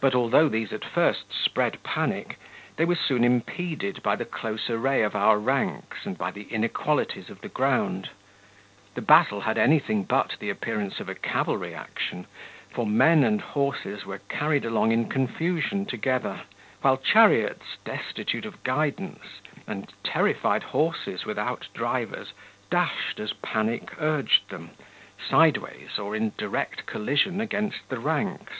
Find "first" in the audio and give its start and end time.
0.84-1.32